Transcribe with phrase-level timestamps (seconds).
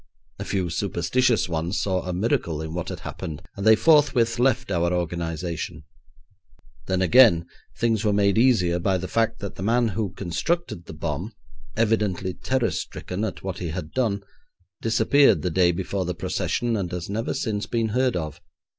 [0.39, 4.71] A few superstitious ones saw a miracle in what had happened, and they forthwith left
[4.71, 5.83] our organisation.
[6.87, 7.45] Then again,
[7.77, 11.33] things were made easier by the fact that the man who constructed the bomb,
[11.77, 14.23] evidently terror stricken at what he had done,
[14.81, 18.41] disappeared the day before the procession, and has never since been heard of.